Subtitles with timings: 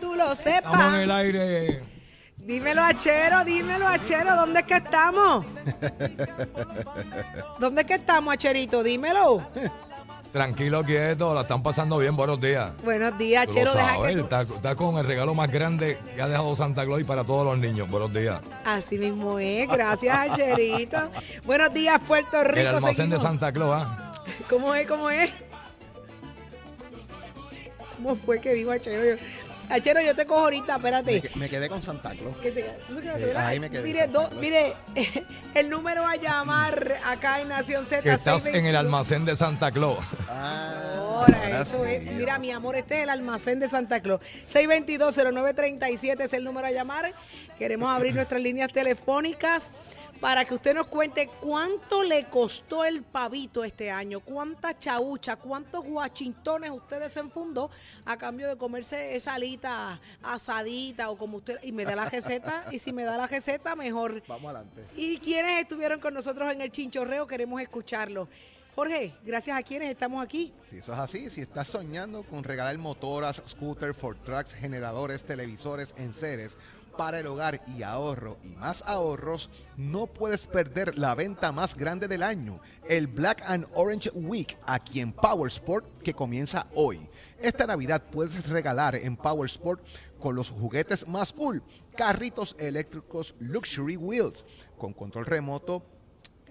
[0.00, 0.72] Tú lo sepas.
[0.72, 1.82] Estamos en el aire.
[2.36, 5.44] Dímelo, Achero, dímelo, Achero, ¿dónde es que estamos?
[7.58, 8.82] ¿Dónde es que estamos, Acherito?
[8.82, 9.46] Dímelo.
[10.32, 12.14] Tranquilo, quieto, la están pasando bien.
[12.16, 12.70] Buenos días.
[12.84, 13.74] Buenos días, Tú lo Achero.
[13.74, 16.84] Deja sabes, que tú- está, está con el regalo más grande que ha dejado Santa
[16.84, 17.88] Claus para todos los niños.
[17.90, 18.40] Buenos días.
[18.64, 21.10] Así mismo es, gracias, Acherito.
[21.44, 22.60] Buenos días, Puerto Rico.
[22.60, 23.18] El almacén de.
[23.18, 24.12] Santa Claus, ¿ah?
[24.48, 24.86] ¿Cómo es?
[24.86, 25.30] ¿Cómo es?
[27.96, 29.18] ¿Cómo fue que dijo Achero?
[29.70, 31.30] Achero, yo te cojo ahorita, espérate.
[31.34, 32.36] me quedé con Santa Claus.
[32.38, 33.46] Que te- tú ¿verdad?
[33.46, 33.82] ahí me quedé.
[33.82, 34.74] Mire, do- mire,
[35.54, 38.02] el número a llamar acá en Nación Z.
[38.02, 38.80] Que estás en el 622.
[38.80, 39.98] almacén de Santa Claus.
[40.28, 42.02] Ah, Ahora, eso es.
[42.12, 44.20] Mira, mi amor, este es el almacén de Santa Claus.
[44.52, 47.12] 622-0937 es el número a llamar.
[47.58, 49.70] Queremos abrir nuestras líneas telefónicas
[50.20, 55.84] para que usted nos cuente cuánto le costó el pavito este año, cuánta chaucha, cuántos
[55.84, 57.70] guachintones usted desenfundó
[58.04, 61.58] a cambio de comerse esa alita asadita o como usted.
[61.62, 64.22] Y me da la receta, y si me da la receta, mejor.
[64.26, 64.84] Vamos adelante.
[64.96, 67.26] ¿Y quienes estuvieron con nosotros en el chinchorreo?
[67.26, 68.28] Queremos escucharlo.
[68.78, 70.52] Jorge, gracias a quienes estamos aquí.
[70.66, 75.92] Si eso es así, si estás soñando con regalar motoras, scooters, for trucks, generadores, televisores,
[75.96, 76.56] enseres
[76.98, 82.08] para el hogar y ahorro y más ahorros, no puedes perder la venta más grande
[82.08, 87.08] del año, el Black and Orange Week aquí en Power Sport que comienza hoy.
[87.40, 89.80] Esta Navidad puedes regalar en Power Sport
[90.18, 91.62] con los juguetes más cool,
[91.94, 94.44] carritos eléctricos Luxury Wheels
[94.76, 95.84] con control remoto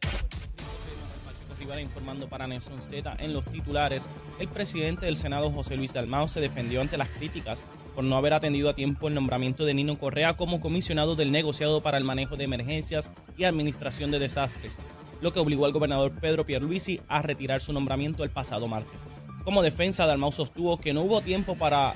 [0.00, 4.08] Pacheco Rivera informando para Nación Z en los titulares.
[4.38, 8.34] El presidente del Senado, José Luis Dalmao, se defendió ante las críticas por no haber
[8.34, 12.36] atendido a tiempo el nombramiento de Nino Correa como comisionado del negociado para el manejo
[12.36, 14.78] de emergencias y administración de desastres,
[15.20, 19.08] lo que obligó al gobernador Pedro Pierluisi a retirar su nombramiento el pasado martes.
[19.44, 21.94] Como defensa, Dalmau sostuvo que no hubo tiempo para,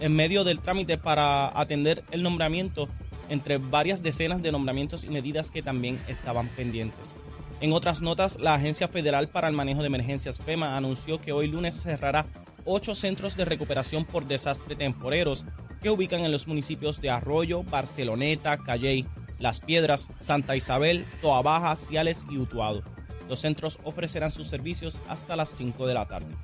[0.00, 2.88] en medio del trámite para atender el nombramiento
[3.28, 7.14] entre varias decenas de nombramientos y medidas que también estaban pendientes.
[7.62, 11.46] En otras notas, la Agencia Federal para el Manejo de Emergencias FEMA anunció que hoy
[11.46, 12.26] lunes cerrará
[12.64, 15.44] ocho centros de recuperación por desastre temporeros
[15.80, 19.06] que ubican en los municipios de Arroyo, Barceloneta, Calley,
[19.38, 22.82] Las Piedras, Santa Isabel, Toa Baja, Ciales y Utuado.
[23.28, 26.36] Los centros ofrecerán sus servicios hasta las 5 de la tarde.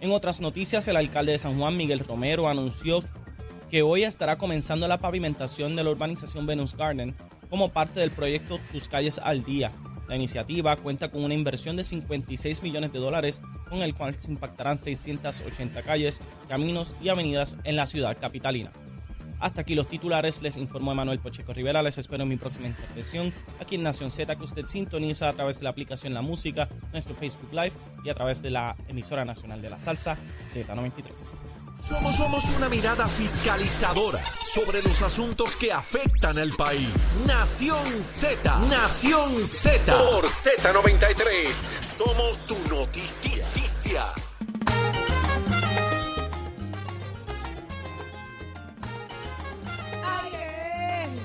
[0.00, 3.02] En otras noticias, el alcalde de San Juan, Miguel Romero, anunció
[3.70, 7.16] que hoy estará comenzando la pavimentación de la urbanización Venus Garden
[7.48, 9.72] como parte del proyecto Tus Calles al Día.
[10.14, 14.30] La iniciativa cuenta con una inversión de 56 millones de dólares, con el cual se
[14.30, 18.70] impactarán 680 calles, caminos y avenidas en la ciudad capitalina.
[19.40, 23.34] Hasta aquí los titulares, les informó Emanuel Pacheco Rivera, les espero en mi próxima intervención
[23.58, 27.16] aquí en Nación Z que usted sintoniza a través de la aplicación La Música, nuestro
[27.16, 27.72] Facebook Live
[28.04, 31.53] y a través de la emisora nacional de la salsa Z93.
[31.78, 36.88] Somos, somos una mirada fiscalizadora sobre los asuntos que afectan al país.
[37.26, 39.92] Nación Z, Nación Z.
[39.92, 44.04] Por Z93, somos su noticia.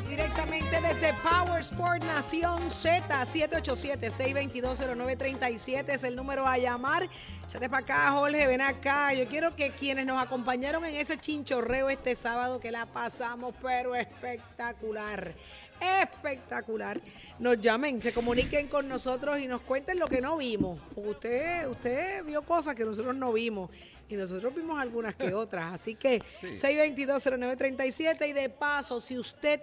[0.10, 7.10] Directamente desde Power Sport Nación Z, 787-622-0937 es el número a llamar.
[7.50, 9.12] Échate para acá, Jorge, ven acá.
[9.12, 13.96] Yo quiero que quienes nos acompañaron en ese chinchorreo este sábado, que la pasamos, pero
[13.96, 15.34] espectacular,
[15.82, 17.02] espectacular,
[17.40, 20.78] nos llamen, se comuniquen con nosotros y nos cuenten lo que no vimos.
[20.96, 23.72] Usted, usted vio cosas que nosotros no vimos.
[24.08, 25.74] Y nosotros vimos algunas que otras.
[25.74, 29.60] Así que 622-0937 y de paso, si usted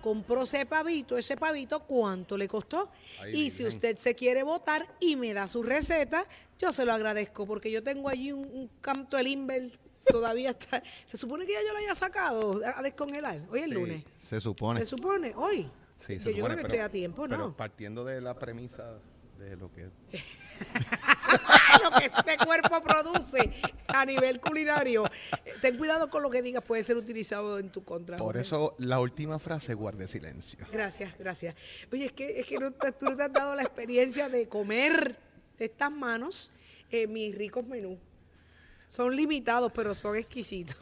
[0.00, 2.90] compró ese pavito, ese pavito, ¿cuánto le costó?
[3.32, 6.26] Y si usted se quiere votar y me da su receta,
[6.58, 9.70] yo se lo agradezco, porque yo tengo allí un, un canto de Limber,
[10.04, 10.82] todavía está.
[11.06, 13.40] Se supone que ya yo lo haya sacado a, descongelar.
[13.50, 14.04] Hoy es Sí, lunes.
[14.18, 14.80] Se supone.
[14.80, 15.70] Se supone, hoy.
[15.96, 17.56] Sí, se yo supone, creo que pero- estoy a tiempo, Pero ¿no?
[17.56, 18.98] partiendo de la premisa
[19.38, 19.88] de lo que
[21.98, 23.52] que este cuerpo produce
[23.88, 25.04] a nivel culinario.
[25.44, 28.16] Eh, Ten cuidado con lo que digas, puede ser utilizado en tu contra.
[28.16, 28.40] Por Jorge.
[28.40, 30.66] eso la última frase guarde silencio.
[30.72, 31.54] Gracias, gracias.
[31.92, 34.48] Oye, es que, es que no te- tú no te has dado la experiencia de
[34.48, 35.18] comer
[35.58, 36.50] de estas manos
[36.90, 37.98] eh, mis ricos menús.
[38.92, 40.76] Son limitados, pero son exquisitos.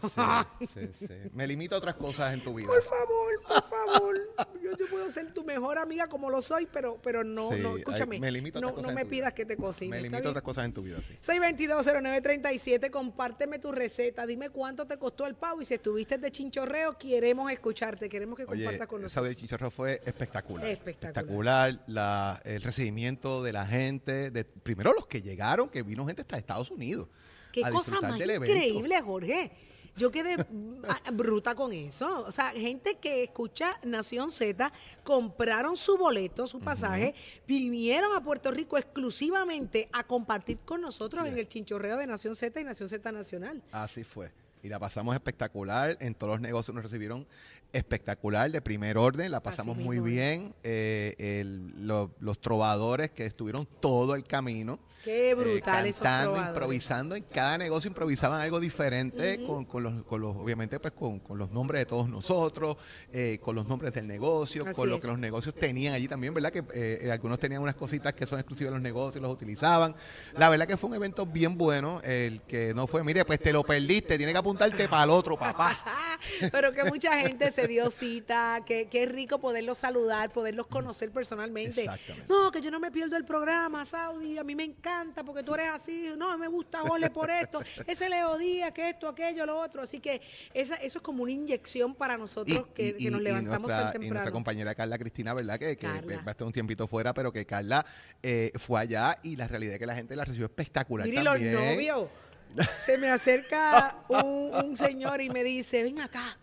[0.58, 1.06] Sí, sí, sí.
[1.32, 2.66] Me limito a otras cosas en tu vida.
[2.66, 4.16] Por favor, por favor.
[4.60, 8.18] Yo, yo puedo ser tu mejor amiga como lo soy, pero, pero no, no, escúchame.
[8.18, 9.20] me limito a no, otras cosas no me tu vida.
[9.28, 9.90] pidas que te cocine.
[9.90, 11.14] Me ¿está limito a otras cosas en tu vida, sí.
[11.24, 16.98] 622-0937, compárteme tu receta, dime cuánto te costó el pavo y si estuviste de chinchorreo,
[16.98, 19.26] queremos escucharte, queremos que Oye, compartas con nosotros.
[19.28, 20.66] del chicharro fue espectacular.
[20.66, 21.10] Espectacular.
[21.12, 26.22] Espectacular, la- el recibimiento de la gente, de, primero los que llegaron, que vino gente
[26.22, 27.06] hasta Estados Unidos.
[27.52, 29.50] Qué a cosa más increíble, Jorge.
[29.97, 30.82] Yo quedé mm,
[31.17, 32.25] bruta con eso.
[32.26, 37.14] O sea, gente que escucha Nación Z, compraron su boleto, su pasaje,
[37.47, 41.29] vinieron a Puerto Rico exclusivamente a compartir con nosotros Sí.
[41.29, 43.61] en el chinchorreo de Nación Z y Nación Z Nacional.
[43.73, 44.31] Así fue.
[44.62, 45.97] Y la pasamos espectacular.
[46.00, 47.26] En todos los negocios nos recibieron
[47.73, 49.31] espectacular, de primer orden.
[49.31, 50.55] La pasamos muy bien.
[50.62, 54.79] Eh, el- lo- los trovadores que estuvieron todo el camino.
[55.02, 56.49] Qué eh, brutal esos cantando, trovadores.
[56.50, 61.20] improvisando en cada negocio improvisaban algo diferente con, con los, con los obviamente pues con,
[61.20, 62.76] con los nombres de todos nosotros
[63.11, 66.35] eh, con los nombres del negocio Así con lo que los negocios tenían allí también
[66.35, 69.32] verdad que eh, eh, algunos tenían unas cositas que son exclusivas de los negocios los
[69.32, 69.94] utilizaban
[70.37, 73.55] la verdad que fue un evento bien bueno el que no fue mire pues te
[73.55, 75.79] lo perdiste tiene que apuntarte para el otro papá
[76.52, 81.11] Pero que mucha gente se dio cita, que, que es rico poderlos saludar, poderlos conocer
[81.11, 81.81] personalmente.
[81.81, 82.26] Exactamente.
[82.29, 84.89] No, que yo no me pierdo el programa, Saudi, a mí me encanta
[85.25, 89.08] porque tú eres así, no, me gusta Jorge por esto, ese Leo Díaz, que esto,
[89.08, 89.82] aquello, lo otro.
[89.82, 90.20] Así que
[90.52, 94.06] esa, eso es como una inyección para nosotros que, que nos levantamos nuestra, tan y
[94.06, 94.32] nuestra temprano.
[94.32, 95.58] compañera Carla Cristina, ¿verdad?
[95.58, 96.16] Que, que Carla.
[96.19, 97.84] va a estar un tiempito fuera, pero que Carla
[98.22, 101.40] eh, fue allá y la realidad es que la gente la recibió espectacular y los
[101.40, 102.08] novios.
[102.84, 106.37] Se me acerca un, un señor y me dice, ven acá,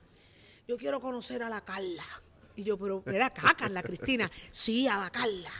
[0.68, 2.04] yo quiero conocer a la Carla.
[2.56, 4.32] Y yo, pero era acá, Carla Cristina.
[4.50, 5.52] Sí, a la Carla.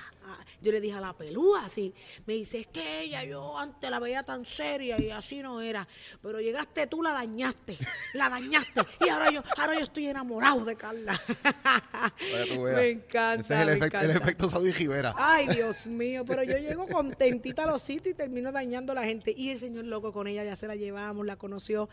[0.62, 1.94] Yo le dije a la pelúa, así.
[2.26, 5.88] Me dice, es que ella, yo antes la veía tan seria y así no era.
[6.22, 7.78] Pero llegaste tú, la dañaste.
[8.14, 8.82] La dañaste.
[9.06, 11.20] Y ahora yo, ahora yo estoy enamorado de Carla.
[12.76, 13.42] Me encanta.
[13.42, 15.14] Ese es el, efecto Saudi Rivera.
[15.18, 19.04] Ay, Dios mío, pero yo llego contentita a los sitios y termino dañando a la
[19.04, 19.34] gente.
[19.36, 21.90] Y el señor loco con ella, ya se la llevamos, la conoció.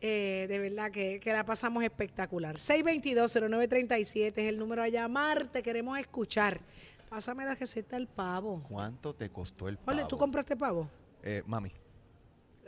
[0.00, 2.56] Eh, de verdad que, que la pasamos espectacular.
[2.56, 6.60] 622-0937 es el número a llamar, te queremos escuchar.
[7.08, 8.62] Pásame la receta del pavo.
[8.68, 9.96] ¿Cuánto te costó el pavo?
[9.96, 10.90] Ole, ¿tú compraste pavo?
[11.22, 11.72] Eh, mami,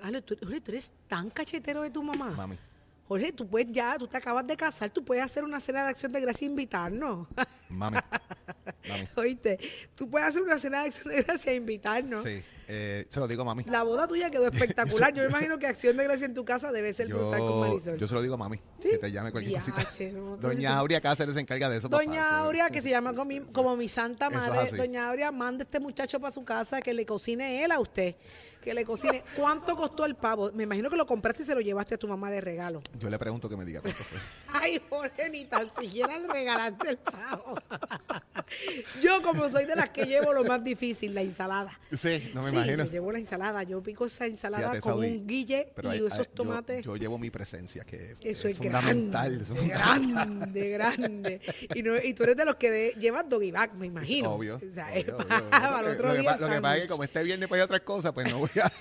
[0.03, 2.31] Ale, tú, Jorge, tú eres tan cachetero de tu mamá.
[2.31, 2.59] mami.
[3.07, 5.91] Jorge, tú puedes ya, tú te acabas de casar, tú puedes hacer una cena de
[5.91, 7.27] acción de gracia e invitarnos.
[7.69, 7.99] Mami.
[8.89, 9.09] mami.
[9.17, 9.59] Oíste,
[9.97, 12.23] tú puedes hacer una cena de acción de gracia e invitarnos.
[12.23, 13.65] Sí, eh, se lo digo a mami.
[13.65, 15.13] La boda tuya quedó espectacular.
[15.13, 17.57] Yo me imagino que Acción de Gracia en tu casa debe ser brutal con Yo,
[17.61, 17.99] Marisol.
[17.99, 18.59] yo se lo digo a mami.
[18.81, 18.91] ¿Sí?
[18.91, 19.83] Que te llame cualquier cosita.
[20.13, 21.91] no, Doña Aurea Cáceres se encarga de eso.
[21.91, 22.05] papá.
[22.05, 24.71] Doña Eso- Aurea, que se llama como mi, como santa madre.
[24.77, 28.15] Doña Aurea, manda este muchacho para su casa que le cocine él a usted.
[28.63, 29.25] Que le cocine.
[29.37, 30.53] ¿Cuánto costó el pavo?
[30.53, 32.83] Me imagino que lo compraste y se lo llevaste a tu mamá de regalo.
[32.99, 34.19] Yo le pregunto que me diga cuánto fue.
[34.53, 37.55] Ay, Jorge, ni tan siquiera le regalaste el pavo.
[39.03, 41.79] Yo, como soy de las que llevo lo más difícil, la ensalada.
[41.97, 42.85] Sí, no me sí, imagino.
[42.85, 43.63] yo llevo la ensalada.
[43.63, 46.85] Yo pico esa ensalada Fíjate, con Saudi, un guille y hay- esos yo- tomates.
[46.85, 49.39] Yo, llevo mi presencia, que Eso es, fundamental.
[49.39, 51.41] grande, es grande, grande.
[51.75, 54.33] Y, no- y tú eres de los que de- llevas doggy bag, me imagino.
[54.35, 54.57] Obvio.
[54.57, 57.23] O sea, obvio, es Lo otro que- día Lo que pasa es que como este
[57.23, 58.71] viernes pues hay otras cosas, pues no voy a...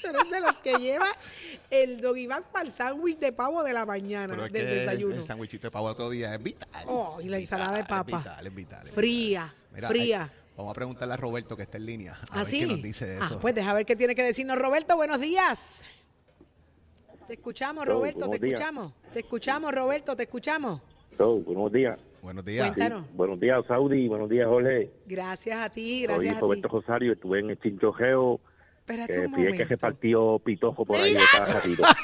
[0.00, 1.08] Tú eres de los que lleva
[1.68, 4.74] el doggy bag para el sándwich de pavo de la mañana, Pero es del que
[4.76, 5.14] desayuno.
[5.16, 6.84] El sándwichito de pavo otro día es vital.
[6.86, 8.16] Oh, y la es ensalada de vital, papa.
[8.18, 8.86] Es vital, es vital.
[8.88, 9.70] es Fría, vital.
[9.74, 10.22] Mira, fría.
[10.22, 12.12] hay- vamos a preguntarle a Roberto que está en línea.
[12.14, 12.60] A ¿Ah, ver sí?
[12.60, 13.34] qué nos dice de eso.
[13.36, 14.96] Ah, pues deja ver qué tiene que decirnos Roberto.
[14.96, 15.84] Buenos días.
[17.26, 18.52] Te escuchamos, Hello, Roberto, te días.
[18.60, 18.92] escuchamos.
[19.12, 20.82] Te escuchamos, Roberto, te escuchamos.
[21.16, 21.98] So, buenos días.
[22.20, 22.74] Buenos días.
[22.74, 23.06] Cuéntanos.
[23.14, 24.08] Buenos días, Saudi.
[24.08, 24.90] Buenos días, Jorge.
[25.06, 26.40] Gracias a ti, Soy gracias a ti.
[26.40, 27.12] Roberto Rosario.
[27.12, 28.40] Estuve en el chinchojeo.
[28.80, 29.68] Espérate Que un que momento.
[29.68, 31.82] se partió pitojo por ahí de cada ratito.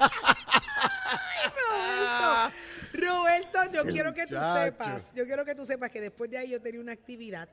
[2.92, 6.50] Roberto, yo quiero que tú sepas, yo quiero que tú sepas que después de ahí
[6.50, 7.48] yo tenía una actividad.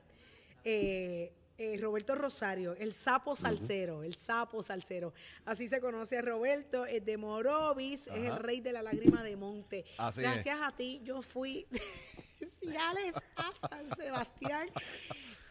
[0.70, 5.12] Eh, eh, Roberto Rosario, el sapo salsero, el sapo salsero.
[5.44, 9.34] Así se conoce a Roberto, es de Morovis, es el rey de la lágrima de
[9.36, 9.84] monte.
[9.96, 10.24] Así es.
[10.24, 11.66] Gracias a ti, yo fui
[12.40, 14.68] especiales a San Sebastián.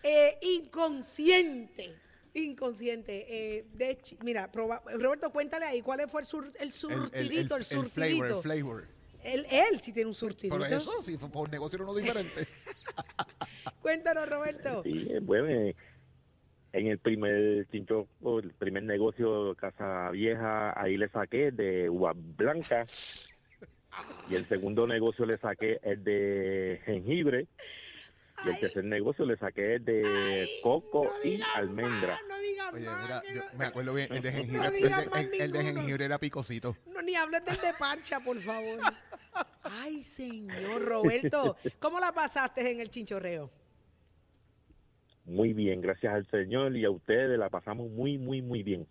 [0.03, 1.93] Eh, inconsciente.
[2.33, 3.25] Inconsciente.
[3.57, 7.65] Eh, de mira, proba- Roberto, cuéntale ahí cuál fue el, sur- el surtidito, el, el
[7.65, 8.41] surtidito.
[8.41, 8.87] flavor.
[9.27, 10.57] Él, él sí tiene un surtidito.
[10.57, 12.47] Por eso, si fue por negocio era uno diferente.
[13.81, 14.83] Cuéntanos, Roberto.
[14.83, 15.75] Sí, bueno, eh,
[16.71, 18.07] en el primer chincho,
[18.41, 22.85] el primer negocio Casa Vieja, ahí le saqué de uva blanca.
[24.29, 27.47] Y el segundo negocio le saqué el de jengibre.
[28.45, 32.13] Y el tercer negocio le saqué el de coco No y almendra.
[32.13, 34.73] más, no digas Oye, mira, yo no- me acuerdo bien, el de No jengibre, el,
[34.73, 36.77] digas de, el- el de jengibre era picosito.
[36.85, 38.79] No, ni hables del de parcha, por favor.
[39.63, 43.49] Ay, señor Roberto, ¿cómo la pasaste en el chinchorreo?
[45.25, 48.87] Muy bien, gracias al Señor y a ustedes la pasamos muy, muy, muy bien.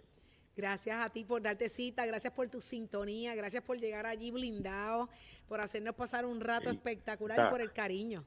[0.54, 5.08] Gracias a ti por darte cita, gracias por tu sintonía, gracias por llegar allí blindado,
[5.48, 6.76] por hacernos pasar un rato Sí.
[6.76, 8.24] espectacular y por el cariño.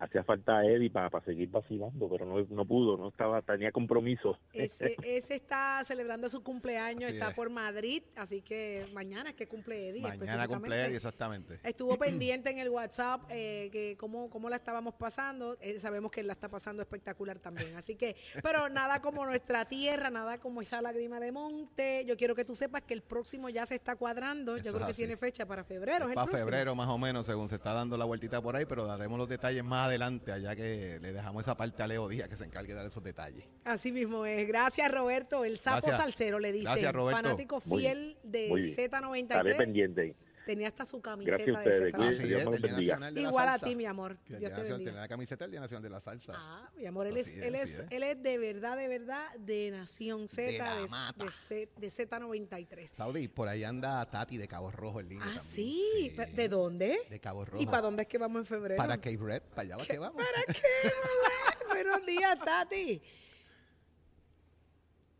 [0.00, 4.38] Hacía falta Eddie para seguir vacilando, pero no, no pudo, no estaba, tenía compromiso.
[4.50, 7.34] Ese, ese está celebrando su cumpleaños, Así está es.
[7.34, 10.00] por Madrid, así que mañana es que cumple Eddie.
[10.00, 11.60] Mañana cumple Eddie, exactamente.
[11.62, 15.58] Estuvo pendiente en el WhatsApp eh, que cómo, cómo la estábamos pasando.
[15.60, 17.76] Eh, sabemos que él la está pasando espectacular también.
[17.76, 22.06] Así que, pero nada como nuestra tierra, nada como esa lágrima de monte.
[22.06, 24.56] Yo quiero que tú sepas que el próximo ya se está cuadrando.
[24.56, 25.02] Eso Yo creo es que así.
[25.02, 26.06] tiene fecha para febrero.
[26.06, 28.64] ¿es el para febrero más o menos, según se está dando la vueltita por ahí,
[28.64, 32.28] pero daremos los detalles más adelante, allá que le dejamos esa parte a Leo Díaz
[32.28, 33.44] que se encargue de dar esos detalles.
[33.64, 34.46] Así mismo es.
[34.48, 35.44] Gracias, Roberto.
[35.44, 35.96] El sapo Gracias.
[35.96, 36.64] salsero le dice.
[36.64, 37.22] Gracias, Roberto.
[37.22, 38.74] Fanático Muy fiel de muy bien.
[38.78, 39.56] Estaré Z93.
[39.56, 40.14] pendiente.
[40.46, 41.92] Tenía hasta su camiseta Gracias a de ustedes.
[41.92, 41.96] Z93.
[41.96, 42.94] Cuídense, Así Dios es, me del Día bendiga.
[42.94, 44.16] Nacional de la Igual a ti, mi amor.
[44.24, 44.90] Que el Dios Día te Nacional bendiga.
[44.90, 46.32] tiene la camiseta del Día Nacional de la Salsa.
[46.36, 50.28] Ah, mi amor, él es, él es, él es de verdad, de verdad, de Nación
[50.28, 51.24] Z, De la de, mata.
[51.24, 52.88] de Z- de Z93.
[52.96, 55.44] Saudi, por ahí anda Tati de Cabo Rojo en línea Ah, también.
[55.44, 56.12] sí.
[56.16, 57.00] ¿Pe- ¿De dónde?
[57.10, 57.62] De Cabo Rojo.
[57.62, 58.76] ¿Y para dónde es que vamos en febrero?
[58.78, 60.22] Para Cape Red, para allá va que vamos.
[60.24, 60.62] ¿Para qué?
[60.84, 61.56] mamá?
[61.68, 63.02] Buenos días, Tati.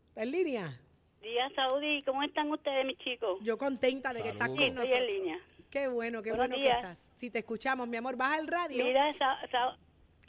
[0.09, 0.81] ¿Está en línea?
[1.21, 2.01] Días, Saudi.
[2.03, 3.39] ¿Cómo están ustedes, mis chicos?
[3.41, 5.07] Yo contenta de que estás con Estoy en nosotros.
[5.07, 5.39] línea.
[5.69, 6.75] Qué bueno, qué Buenos bueno días.
[6.81, 7.07] que estás.
[7.17, 8.83] Si te escuchamos, mi amor, baja el radio.
[8.83, 9.77] Mira, Sa Sa-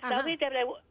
[0.02, 0.16] Ajá.
[0.18, 0.82] Saudi, te pregunto...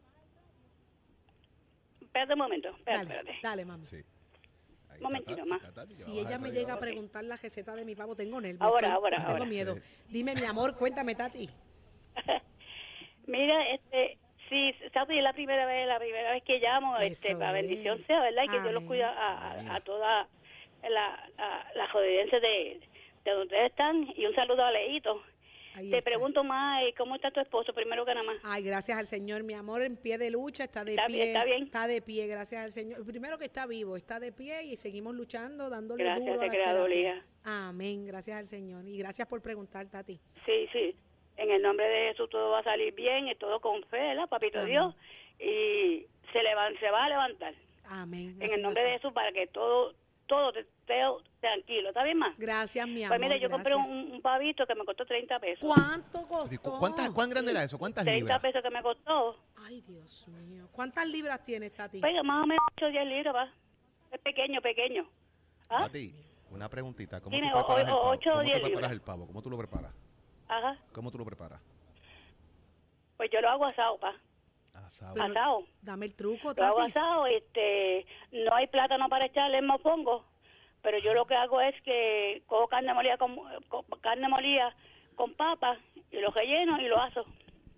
[2.01, 2.69] Espérate un momento.
[2.69, 3.39] Espérate, dale, espérate.
[3.43, 3.85] dale, mamá.
[3.85, 3.95] Sí.
[3.97, 5.61] Está Momentito más.
[5.87, 8.61] Si ella el me llega a preguntar la receta de mi pavo, tengo nervios.
[8.61, 9.45] Ahora, estoy- ahora, tengo ahora.
[9.45, 9.75] miedo.
[9.75, 9.81] Sí.
[10.09, 11.49] Dime, mi amor, cuéntame, Tati.
[13.27, 14.17] Mira, este...
[14.51, 17.53] Sí, Saudi, es la primera vez, la primera vez que llamo, este, Eso la es.
[17.53, 18.43] bendición sea, ¿verdad?
[18.43, 20.27] Y que Dios los cuida a, a, a toda
[20.83, 21.87] la, la, la
[22.41, 22.79] de,
[23.23, 24.07] de donde ustedes están.
[24.15, 25.23] Y un saludo a Leito.
[25.73, 26.09] Ahí Te está.
[26.09, 28.35] pregunto más, eh, ¿cómo está tu esposo primero que nada más?
[28.43, 31.15] Ay, gracias al Señor, mi amor, en pie de lucha, está de Está pie.
[31.15, 31.63] bien, está bien.
[31.63, 33.05] Está de pie, gracias al Señor.
[33.05, 37.25] Primero que está vivo, está de pie y seguimos luchando, dándole Gracias, duro a la.
[37.45, 38.85] Amén, gracias al Señor.
[38.85, 40.19] Y gracias por preguntar, Tati.
[40.45, 40.93] Sí, sí.
[41.41, 44.29] En el nombre de Jesús todo va a salir bien, y todo con fe, ¿verdad,
[44.29, 44.71] papito Amén.
[44.71, 44.95] Dios?
[45.39, 47.53] Y se, levan- se va a levantar.
[47.89, 48.35] Amén.
[48.39, 48.91] En así el nombre de.
[48.91, 49.93] Jesús para que todo
[50.27, 51.01] todo te esté
[51.41, 51.89] tranquilo.
[51.89, 52.37] ¿Está bien, más?
[52.37, 53.17] Gracias, mi amor.
[53.17, 55.59] Pues mire, yo compré un, un pavito que me costó 30 pesos.
[55.67, 56.71] ¿Cuánto ¿Y costó?
[56.71, 57.77] cu- ¿Cuántas, ¿Cuán grande era eso?
[57.77, 58.39] ¿Cuántas 30 libras?
[58.39, 59.37] pesos que me costó.
[59.57, 60.69] Ay, Dios mío.
[60.71, 61.99] ¿Cuántas libras tienes, Tati?
[61.99, 63.49] Pues más o menos 8 o 10 libras, va.
[64.11, 65.05] Es pequeño, pequeño.
[65.69, 65.79] ¿Ah?
[65.87, 66.13] Tati,
[66.51, 67.19] una preguntita.
[67.19, 68.09] ¿Cómo Dime, tú preparas o- el o- pavo?
[68.11, 68.91] ocho o ¿Cómo tú diez preparas libras.
[68.93, 69.27] el pavo?
[69.27, 69.93] ¿Cómo tú lo preparas?
[70.51, 70.77] Ajá.
[70.91, 71.61] ¿Cómo tú lo preparas?
[73.15, 74.13] Pues yo lo hago asado, pa.
[74.73, 75.13] Asado.
[75.13, 75.63] Pero- Asado.
[75.81, 80.25] Dame el truco, Lo hago asado, este, no hay plátano para echarle en mofongo,
[80.81, 83.35] pero yo lo que hago es que cojo carne molida con,
[83.69, 84.75] con- carne molida
[85.15, 85.77] con papa
[86.11, 87.25] y lo relleno y lo aso.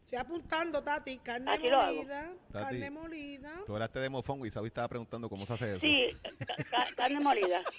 [0.06, 1.18] Estoy apuntando, Tati.
[1.20, 1.96] Carne Aquí lo hago.
[1.96, 2.34] molida.
[2.52, 2.64] Tati.
[2.80, 3.62] Carne molida.
[3.66, 5.80] Tú hablaste de mofongo y Sabi estaba preguntando cómo se hace eso.
[5.80, 6.10] Sí,
[6.46, 7.62] ca- ca- carne molida.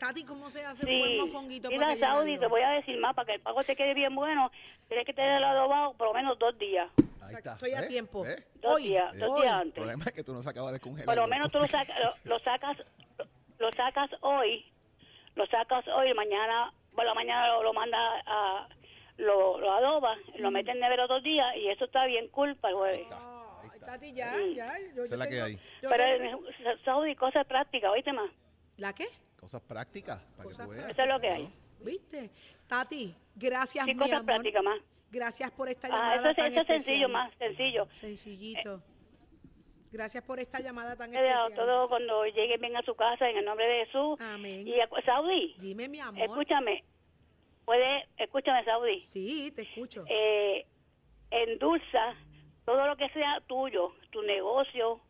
[0.00, 1.18] Tati, ¿cómo se hace un buen Sí.
[1.18, 3.92] mofonguito Mira, para Saudi, te voy a decir más, para que el pago te quede
[3.92, 4.50] bien bueno,
[4.88, 6.90] tienes que tenerlo adobado por lo menos dos días.
[7.22, 7.52] Ahí está.
[7.52, 8.24] Estoy a tiempo.
[8.56, 9.42] Dos Hoy, días, dos hoy.
[9.42, 9.74] días El antes.
[9.74, 11.04] problema es que tú no se acabas de congelar.
[11.04, 12.78] Por lo menos tú lo, saca- lo, lo sacas
[13.58, 14.64] lo sacas hoy,
[15.34, 18.68] lo sacas hoy, mañana, por la mañana lo, lo manda a,
[19.18, 22.72] lo, lo adoba, lo mete en nevera dos días y eso está bien cool para
[22.72, 23.06] el jueves.
[23.70, 24.54] Ay, Tati, ya, Mm.
[24.54, 24.78] ya.
[24.96, 25.58] Yo, yo la que tengo- hay.
[25.82, 26.40] yo Pero
[26.86, 28.30] Saudi, cosas prácticas, ¿oíste más?
[28.78, 29.06] ¿La qué?
[29.40, 30.90] Cosas prácticas, para Cosas que tú veas.
[30.90, 31.54] Eso es lo que hay.
[31.80, 32.30] ¿Viste?
[32.68, 34.26] Tati, gracias, Sí, mi cosas amor.
[34.26, 34.78] prácticas más.
[35.10, 36.84] Gracias por esta Ah, llamada eso, es- tan eso es especial.
[36.84, 37.88] sencillo, más sencillo.
[37.92, 38.82] Sencillito.
[39.92, 41.52] Gracias por esta llamada tan especial.
[41.54, 44.20] todo cuando lleguen bien a su casa en el nombre de Jesús.
[44.20, 44.68] Amén.
[44.68, 46.22] Y Saudi, Dime, mi amor.
[46.22, 46.84] escúchame,
[47.64, 49.00] puede, escúchame, Saudi.
[49.00, 50.04] Sí, te escucho.
[50.08, 50.64] eh,
[51.30, 52.14] endulza
[52.64, 55.00] todo lo que sea tuyo, tu negocio,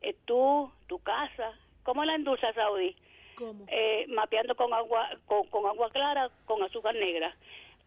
[0.00, 1.52] eh, tú, tu casa.
[1.82, 2.96] ¿Cómo la endulza, Saudi?
[3.40, 3.64] ¿Cómo?
[3.68, 7.34] Eh, mapeando con agua, con, con agua clara, con azúcar negra.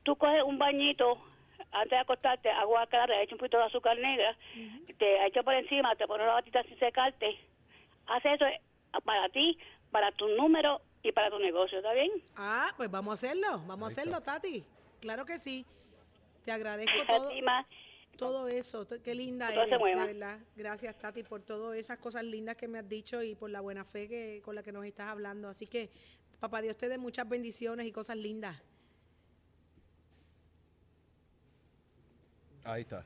[0.02, 1.22] Tú coges un bañito
[1.72, 4.36] antes de acostarte, agua clara, echa un poquito de azúcar negra,
[4.98, 7.38] te echa por encima, te pones la batita sin secarte.
[8.08, 8.60] Haz eso eh,
[9.06, 9.58] para ti,
[9.92, 12.12] para tu número y para tu negocio, ¿está bien?
[12.36, 14.64] Ah, pues vamos a hacerlo, vamos a hacerlo, Tati.
[15.02, 15.66] Claro que sí.
[16.46, 17.30] Te agradezco todo.
[18.18, 18.88] Todo eso.
[19.04, 20.06] Qué linda Que eres, se mueva.
[20.06, 20.40] de verdad.
[20.56, 23.84] Gracias, Tati, por todas esas cosas lindas que me has dicho y por la buena
[23.84, 25.50] fe que, con la que nos estás hablando.
[25.50, 25.90] Así que,
[26.40, 28.58] papá Dios te dé muchas bendiciones y cosas lindas.
[32.64, 33.06] Ahí está.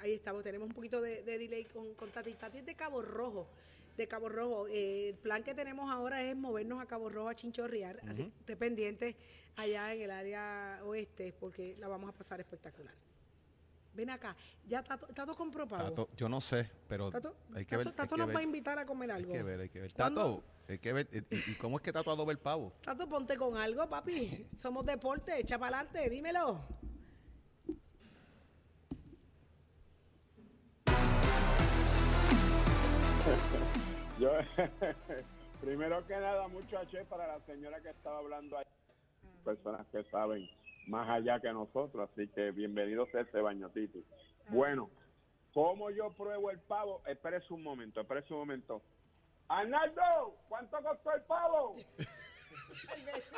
[0.00, 2.34] Ahí estamos, tenemos un poquito de, de delay con, con Tati.
[2.34, 3.48] Tati es de Cabo Rojo.
[3.96, 4.66] De Cabo Rojo.
[4.68, 8.00] Eh, el plan que tenemos ahora es movernos a Cabo Rojo a Chinchorrear.
[8.06, 9.16] Así que esté pendiente
[9.56, 12.94] allá en el área oeste porque la vamos a pasar espectacular.
[13.96, 14.36] Ven acá.
[14.66, 15.84] Ya Tato, Tato compró pavo.
[15.88, 17.86] Tato, yo no sé, pero Tato, hay que ver.
[17.86, 18.36] Tato- hay Tato que nos ver.
[18.36, 19.32] va a invitar a comer Hay algo.
[19.32, 19.92] que ver, hay que ver.
[19.94, 20.20] ¿Cuándo?
[20.36, 21.08] Tato, hay que ver.
[21.30, 22.72] ¿Y, y cómo es que Tato adoba el pavo?
[22.84, 24.46] Tato, ponte con algo, papi.
[24.56, 26.60] Somos deporte, echa para adelante, dímelo.
[34.18, 34.30] Yo,
[35.60, 38.64] primero que nada, mucho H para la señora que estaba hablando ahí.
[39.44, 40.48] Personas que saben
[40.86, 44.04] más allá que nosotros, así que bienvenidos a este baño, Titi.
[44.48, 44.88] Bueno,
[45.52, 47.02] ¿cómo yo pruebo el pavo?
[47.06, 48.82] Espérese un momento, espérese un momento.
[49.48, 51.76] Arnaldo, ¿cuánto costó el pavo?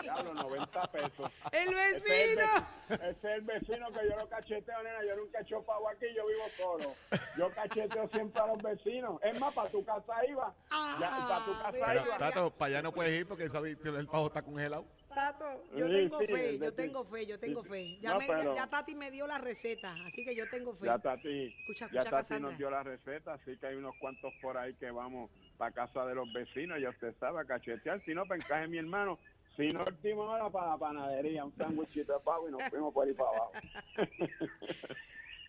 [0.02, 1.30] Diablo, 90 pesos.
[1.52, 2.68] ¡El Ese es el vecino!
[2.88, 5.04] ve- Ese es el vecino que yo lo cacheteo, nena.
[5.04, 6.95] Yo nunca he hecho pavo aquí, yo vivo solo.
[7.37, 9.21] Yo cacheteo siempre a los vecinos.
[9.23, 10.54] Es más, para tu casa iba.
[11.00, 12.18] Ya, para tu casa Pero, iba.
[12.18, 14.85] Tato, para allá no puedes ir porque sabe que el pavo está congelado.
[15.14, 17.99] Tato, yo Sí, tengo sí, fe, yo tengo fe, yo tengo Sí, fe.
[18.00, 20.74] Ya, No, me- ya- pero- ya Tati me dio la receta, así que yo tengo
[20.77, 20.87] fe.
[20.87, 22.51] Ya Tati, Escucha, ya escucha, Tati Cassandra.
[22.51, 26.07] nos dio la receta, así que hay unos cuantos por ahí que vamos para casa
[26.07, 28.01] de los vecinos, ya usted sabe, a cachetear.
[28.05, 29.18] Si no, para encaje mi hermano.
[29.57, 33.07] Si no, última hora para la panadería, un sándwichito de pavo y nos fuimos por
[33.07, 33.53] ahí para abajo.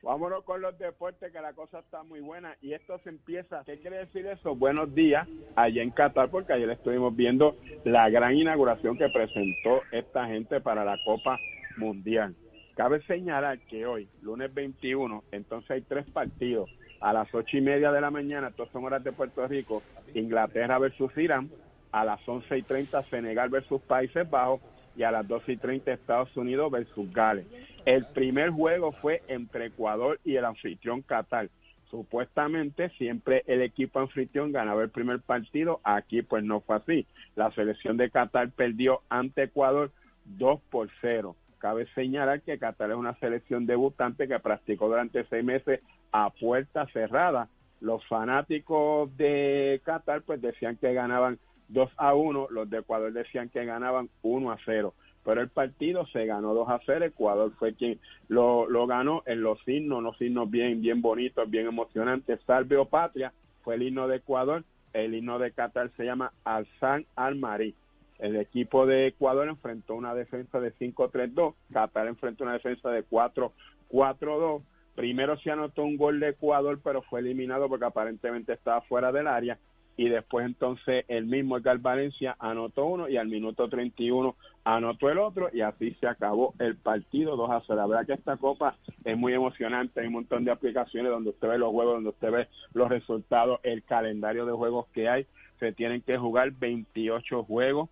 [0.01, 2.55] Vámonos con los deportes, que la cosa está muy buena.
[2.61, 3.63] Y esto se empieza.
[3.65, 4.55] ¿Qué quiere decir eso?
[4.55, 10.25] Buenos días allá en Qatar, porque ayer estuvimos viendo la gran inauguración que presentó esta
[10.27, 11.37] gente para la Copa
[11.77, 12.33] Mundial.
[12.75, 16.69] Cabe señalar que hoy, lunes 21, entonces hay tres partidos.
[17.01, 19.81] A las ocho y media de la mañana, estas son horas de Puerto Rico,
[20.13, 21.49] Inglaterra versus Irán.
[21.91, 24.61] A las once y treinta, Senegal versus Países Bajos.
[24.95, 27.45] Y a las doce y treinta, Estados Unidos versus Gales.
[27.85, 31.49] El primer juego fue entre Ecuador y el anfitrión Qatar.
[31.89, 37.07] Supuestamente siempre el equipo anfitrión ganaba el primer partido, aquí pues no fue así.
[37.35, 39.91] La selección de Qatar perdió ante Ecuador
[40.25, 41.35] 2 por 0.
[41.57, 45.79] Cabe señalar que Qatar es una selección debutante que practicó durante seis meses
[46.11, 47.49] a puerta cerrada.
[47.81, 53.49] Los fanáticos de Qatar pues decían que ganaban 2 a 1, los de Ecuador decían
[53.49, 54.93] que ganaban 1 a 0
[55.23, 59.41] pero el partido se ganó 2 a 0, Ecuador fue quien lo, lo ganó en
[59.41, 63.31] los himnos, unos himnos bien, bien bonitos, bien emocionantes, Salve o Patria
[63.63, 67.75] fue el himno de Ecuador, el himno de Qatar se llama Alzán al-Marí.
[68.17, 74.63] El equipo de Ecuador enfrentó una defensa de 5-3-2, Qatar enfrentó una defensa de 4-4-2.
[74.99, 79.27] Primero se anotó un gol de Ecuador, pero fue eliminado porque aparentemente estaba fuera del
[79.27, 79.57] área.
[79.95, 84.35] Y después entonces el mismo Edgar Valencia anotó uno y al minuto 31
[84.65, 87.75] anotó el otro y así se acabó el partido 2 a 0.
[87.77, 91.47] La verdad que esta copa es muy emocionante, hay un montón de aplicaciones donde usted
[91.47, 95.25] ve los juegos, donde usted ve los resultados, el calendario de juegos que hay.
[95.61, 97.89] Se tienen que jugar 28 juegos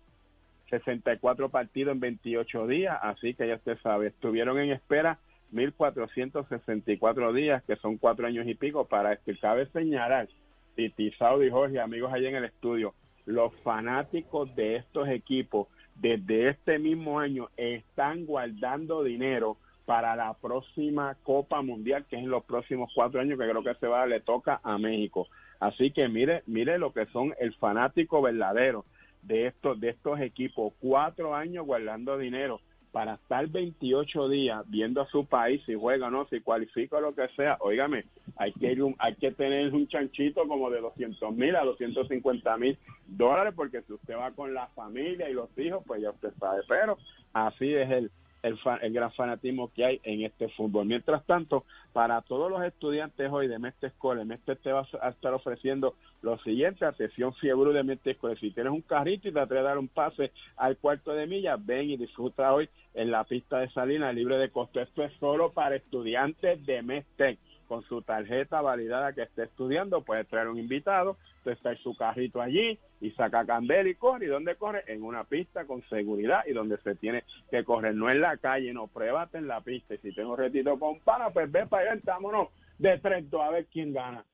[0.68, 5.18] 64 partidos en 28 días, así que ya usted sabe, estuvieron en espera
[5.52, 9.30] 1.464 días, que son cuatro años y pico, para esto.
[9.30, 10.28] Y cabe señalar,
[10.74, 12.94] Titi, Saudi y Jorge, amigos allá en el estudio,
[13.26, 21.16] los fanáticos de estos equipos desde este mismo año están guardando dinero para la próxima
[21.22, 24.20] Copa Mundial, que es en los próximos cuatro años, que creo que se va, le
[24.20, 25.28] toca a México.
[25.60, 28.84] Así que mire, mire lo que son el fanático verdadero
[29.22, 32.60] de estos, de estos equipos, cuatro años guardando dinero
[32.92, 37.00] para estar 28 días viendo a su país si juega o no, si cualifica o
[37.00, 38.04] lo que sea, óigame,
[38.36, 42.56] hay que, ir un- hay que tener un chanchito como de 200 mil a 250
[42.56, 46.32] mil dólares, porque si usted va con la familia y los hijos, pues ya usted
[46.38, 46.96] sabe, pero
[47.32, 48.10] así es el,
[48.42, 50.86] el, el gran fanatismo que hay en este fútbol.
[50.86, 55.34] Mientras tanto, para todos los estudiantes hoy de Mestre Escola, Mestre te va a estar
[55.34, 58.16] ofreciendo lo siguiente, atención fiebre de Mestre.
[58.40, 61.56] Si tienes un carrito y te atreves a dar un pase al cuarto de milla,
[61.58, 64.80] ven y disfruta hoy en la pista de Salinas libre de costo.
[64.80, 67.38] Esto es solo para estudiantes de Mestre.
[67.68, 72.40] Con su tarjeta validada que esté estudiando, puede traer un invitado, está en su carrito
[72.40, 74.26] allí y saca candela y corre.
[74.26, 74.84] ¿Y dónde corre?
[74.86, 78.72] En una pista con seguridad y donde se tiene que correr, no en la calle,
[78.72, 79.94] no, pruébate en la pista.
[79.94, 83.66] Y si tengo retito con pana, pues ve para allá, vámonos de Trento a ver
[83.66, 84.24] quién gana.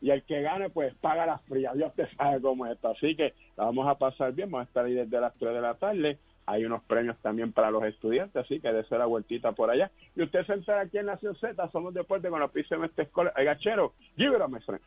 [0.00, 1.74] Y el que gane, pues paga las frías.
[1.74, 2.88] Dios te sabe cómo es esto.
[2.88, 5.60] Así que la vamos a pasar bien, vamos a estar ahí desde las 3 de
[5.60, 9.70] la tarde hay unos premios también para los estudiantes, así que ser la vueltita por
[9.70, 9.90] allá.
[10.16, 13.02] Y usted se entera aquí en Nación Z, somos deporte con la piso de este
[13.02, 13.32] escuela.
[13.36, 14.78] El gachero, a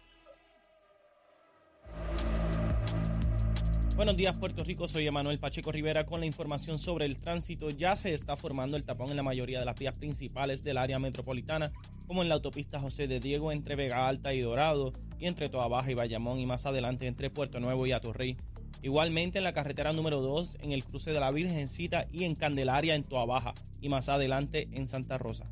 [3.95, 7.69] Buenos días Puerto Rico, soy Emanuel Pacheco Rivera con la información sobre el tránsito.
[7.69, 10.97] Ya se está formando el tapón en la mayoría de las vías principales del área
[10.97, 11.71] metropolitana,
[12.07, 15.67] como en la autopista José de Diego entre Vega Alta y Dorado, y entre Toa
[15.67, 18.37] Baja y Bayamón, y más adelante entre Puerto Nuevo y Atorrey.
[18.81, 22.95] Igualmente en la carretera número 2, en el cruce de la Virgencita y en Candelaria
[22.95, 25.45] en Toa Baja y más adelante en Santa Rosa.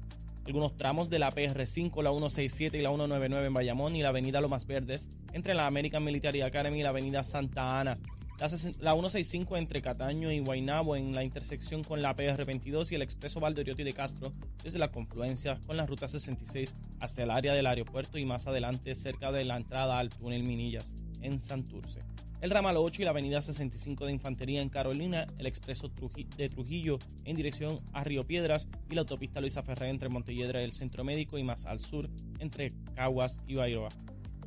[0.46, 4.42] Algunos tramos de la PR5, la 167 y la 199 en Bayamón y la avenida
[4.42, 8.00] Lomas Verdes entre la American Military Academy y la avenida Santa Ana.
[8.40, 13.42] La, 165 entre Cataño y Guaynabo en la intersección con la PR22 y el expreso
[13.42, 18.18] Valdoriotti de Castro desde la confluencia con la ruta 66 hasta el área del aeropuerto
[18.18, 22.02] y más adelante cerca de la entrada al túnel Minillas en Santurce
[22.42, 25.92] el ramal 8 y la avenida 65 de Infantería en Carolina, el expreso
[26.38, 30.64] de Trujillo en dirección a Río Piedras y la autopista Luisa Ferré entre Montelledra y
[30.64, 33.90] el Centro Médico y más al sur entre Caguas y Bairoa.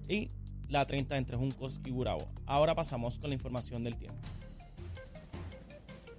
[0.08, 0.30] Y
[0.68, 2.28] la 30 entre Juncos y Burabo.
[2.46, 4.18] Ahora pasamos con la información del tiempo.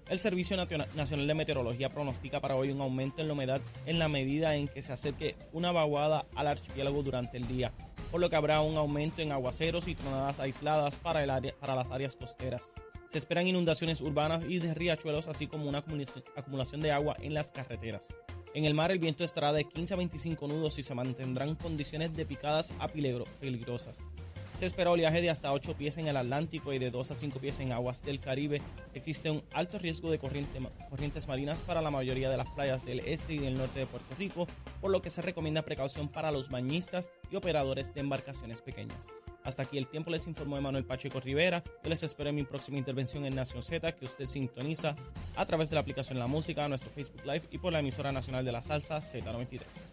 [0.10, 4.10] El Servicio Nacional de Meteorología pronostica para hoy un aumento en la humedad en la
[4.10, 7.72] medida en que se acerque una vaguada al archipiélago durante el día
[8.14, 11.74] por lo que habrá un aumento en aguaceros y tronadas aisladas para, el área, para
[11.74, 12.72] las áreas costeras.
[13.08, 17.52] Se esperan inundaciones urbanas y de riachuelos, así como una acumulación de agua en las
[17.52, 18.14] carreteras.
[18.54, 22.16] En el mar el viento estará de 15 a 25 nudos y se mantendrán condiciones
[22.16, 24.04] de picadas a peligrosas.
[24.58, 27.40] Se espera oleaje de hasta 8 pies en el Atlántico y de 2 a 5
[27.40, 28.62] pies en aguas del Caribe.
[28.94, 33.34] Existe un alto riesgo de corrientes marinas para la mayoría de las playas del este
[33.34, 34.48] y del norte de Puerto Rico,
[34.80, 39.10] por lo que se recomienda precaución para los bañistas y operadores de embarcaciones pequeñas.
[39.44, 41.64] Hasta aquí el tiempo les informó Emanuel Pacheco Rivera.
[41.84, 44.96] Yo les espero en mi próxima intervención en Nación Z, que usted sintoniza
[45.36, 48.46] a través de la aplicación La Música, nuestro Facebook Live y por la emisora nacional
[48.46, 49.93] de la salsa Z93.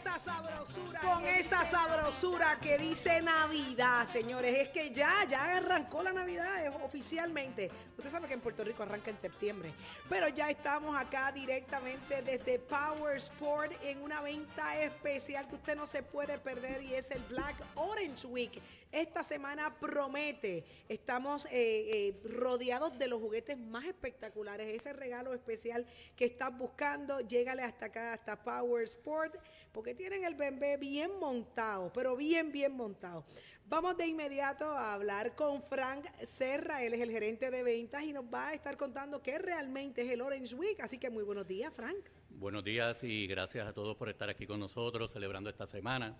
[0.00, 4.58] esa sabrosura, con esa sabrosura que dice Navidad, señores.
[4.58, 7.70] Es que ya, ya arrancó la Navidad eh, oficialmente.
[7.98, 9.74] Usted sabe que en Puerto Rico arranca en septiembre,
[10.08, 15.86] pero ya estamos acá directamente desde Power Sport en una venta especial que usted no
[15.86, 18.62] se puede perder y es el Black Orange Week.
[18.90, 20.64] Esta semana promete.
[20.88, 24.74] Estamos eh, eh, rodeados de los juguetes más espectaculares.
[24.74, 25.86] Ese regalo especial
[26.16, 29.36] que estás buscando, llégale hasta acá, hasta Power Sport
[29.72, 33.24] porque tienen el bebé bien montado, pero bien, bien montado.
[33.66, 38.12] Vamos de inmediato a hablar con Frank Serra, él es el gerente de ventas y
[38.12, 40.80] nos va a estar contando qué realmente es el Orange Week.
[40.80, 42.04] Así que muy buenos días, Frank.
[42.30, 46.16] Buenos días y gracias a todos por estar aquí con nosotros celebrando esta semana.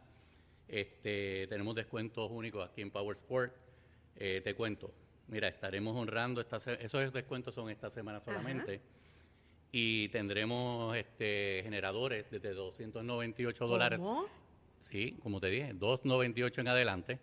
[0.69, 3.53] Este, tenemos descuentos únicos aquí en Power Sport.
[4.15, 4.93] Eh, te cuento,
[5.27, 8.81] mira, estaremos honrando, esta esos descuentos son esta semana solamente
[9.73, 13.99] y tendremos este, generadores desde 298 dólares.
[13.99, 14.27] ¿Cómo?
[14.81, 17.19] Sí, como te dije, 298 en adelante.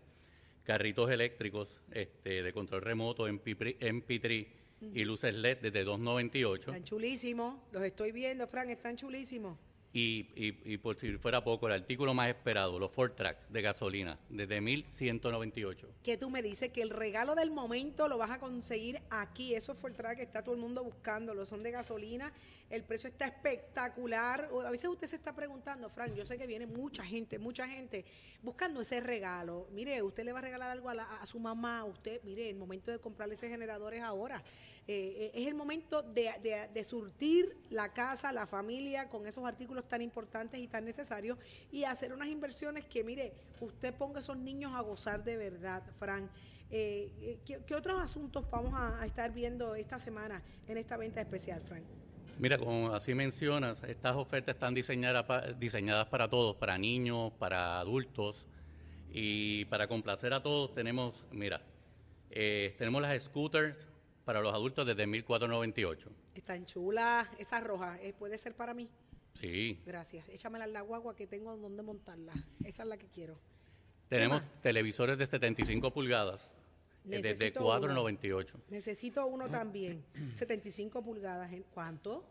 [0.64, 4.48] Carritos eléctricos este, de control remoto en MP3
[4.82, 6.72] y luces LED desde 298.
[6.72, 9.58] Están chulísimos, los estoy viendo, Frank, están chulísimos.
[10.00, 14.20] Y, y, por si fuera poco, el artículo más esperado, los Ford Tracks de gasolina,
[14.30, 15.90] desde 1198.
[16.04, 19.56] Que tú me dices que el regalo del momento lo vas a conseguir aquí.
[19.56, 22.32] Esos Ford Tracks está todo el mundo buscándolo, son de gasolina.
[22.70, 24.52] El precio está espectacular.
[24.68, 28.06] A veces usted se está preguntando, Frank, yo sé que viene mucha gente, mucha gente
[28.44, 29.68] buscando ese regalo.
[29.72, 32.92] Mire, usted le va a regalar algo a, a su mamá, usted, mire, el momento
[32.92, 34.44] de comprarle ese generador es ahora.
[34.90, 40.62] Eh, es el momento de, surtir la casa, la familia con esos artículos tan importantes
[40.62, 41.38] y tan necesarios
[41.74, 45.84] y hacer unas inversiones que, mire, usted ponga a esos niños a gozar de verdad,
[46.00, 46.30] Fran.
[46.72, 47.12] Eh,
[47.46, 51.84] eh, ¿qué, otros asuntos vamos a, estar viendo esta semana en esta venta especial, Frank?
[52.40, 58.46] Mira, como así mencionas, estas ofertas están diseñadas, diseñadas para todos, para niños, para adultos
[59.12, 61.62] y para complacer a todos tenemos, mira,
[62.30, 63.97] tenemos las scooters
[64.28, 66.10] para los adultos desde 1498.
[66.36, 68.12] Están chulas, esas rojas, ¿eh?
[68.12, 68.90] ¿puede ser para mí?
[69.40, 69.80] Sí.
[69.86, 70.28] Gracias.
[70.28, 72.34] Échamela en la guagua que tengo donde montarla.
[72.66, 73.40] Esa es la que quiero.
[74.10, 76.42] Tenemos televisores de 75 pulgadas
[77.06, 78.04] eh, desde Necesito uno.
[78.04, 78.54] 4.98.
[78.70, 80.04] Necesito uno también.
[80.36, 81.54] 75 pulgadas.
[81.54, 82.26] ¿en ¿Cuánto?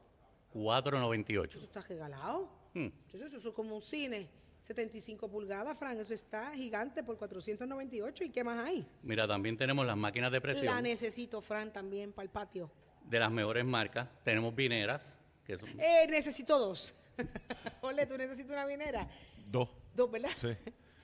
[0.53, 1.49] 4.98.
[1.49, 2.47] Eso está regalado.
[2.75, 2.89] Hmm.
[3.11, 4.29] Eso, eso es como un cine.
[4.67, 5.99] 75 pulgadas, Fran.
[6.01, 8.25] Eso está gigante por 498.
[8.25, 8.87] ¿Y qué más hay?
[9.03, 12.71] Mira, también tenemos las máquinas de La presión necesito, Fran, también para el patio.
[13.05, 14.09] de las mejores marcas.
[14.25, 15.01] Tenemos vineras,
[15.45, 16.95] que son Eh, necesito dos.
[17.83, 19.09] Ole, ¿tú necesitas una vinera?
[19.49, 19.69] Dos.
[19.95, 20.31] Dos, ¿verdad?
[20.37, 20.49] Sí.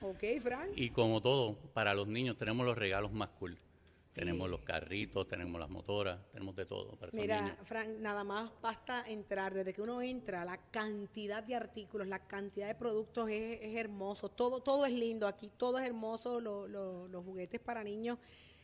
[0.05, 0.67] Ok, Fran.
[0.75, 3.57] Y como todo, para los niños tenemos los regalos más cool.
[4.13, 7.57] Tenemos los carritos, tenemos las motoras, tenemos de todo para Mira.
[7.65, 9.53] Frank, nada más basta entrar.
[9.53, 14.29] Desde que uno entra, la cantidad de artículos, la cantidad de productos es, es hermoso.
[14.29, 16.39] Todo, todo es lindo aquí, todo es hermoso.
[16.39, 18.19] lo- lo- los juguetes para niños.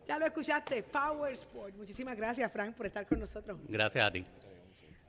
[0.07, 1.75] Ya lo escuchaste, Power Sport.
[1.75, 3.59] Muchísimas gracias, Frank, por estar con nosotros.
[3.69, 4.25] Gracias a ti.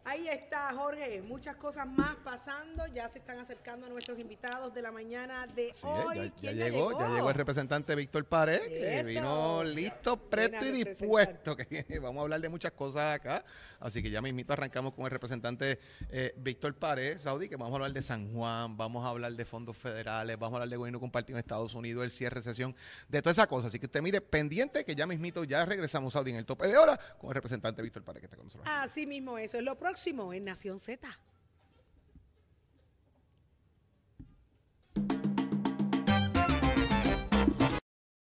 [0.09, 1.21] Ahí está, Jorge.
[1.21, 2.87] Muchas cosas más pasando.
[2.87, 6.15] Ya se están acercando nuestros invitados de la mañana de Sí, hoy.
[6.15, 10.69] ya, ya ¿Quién llegó, ya llegó el representante Víctor Pared, que vino listo, presto y
[10.69, 11.57] a dispuesto.
[11.57, 13.43] Que vamos a hablar de muchas cosas acá.
[13.81, 15.77] Así que ya mismito arrancamos con el representante
[16.09, 19.43] eh, Víctor Pared, Saudi, que vamos a hablar de San Juan, vamos a hablar de
[19.43, 22.73] fondos federales, vamos a hablar de gobierno compartido en Estados Unidos, el cierre, sesión,
[23.09, 23.67] de toda esa cosa.
[23.67, 26.77] Así que usted mire pendiente que ya mismito ya regresamos, Saudi, en el tope de
[26.77, 28.67] hora con el representante Víctor Pared, que está con nosotros.
[28.73, 31.09] Así mismo, eso es lo próximo en Nación Z.